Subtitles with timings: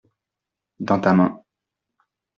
[0.79, 1.43] Dans ta main.